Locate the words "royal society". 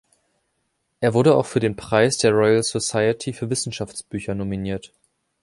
2.31-3.33